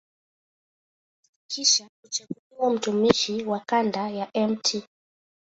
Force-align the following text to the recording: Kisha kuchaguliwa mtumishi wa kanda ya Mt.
Kisha 1.51 1.87
kuchaguliwa 2.01 2.73
mtumishi 2.73 3.45
wa 3.45 3.59
kanda 3.59 4.09
ya 4.09 4.29
Mt. 4.47 4.83